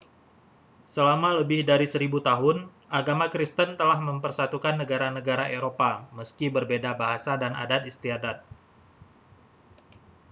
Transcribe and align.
selama 0.91 1.29
lebih 1.39 1.61
dari 1.69 1.85
seribu 1.93 2.17
tahun 2.29 2.57
agama 2.99 3.25
kristen 3.33 3.69
telah 3.79 3.99
mempersatukan 4.09 4.75
negara-negara 4.81 5.45
eropa 5.57 5.91
meski 6.17 6.45
berbeda 6.55 6.91
bahasa 7.01 7.33
dan 7.41 7.53
adat 7.63 7.81
istiadat 7.91 8.37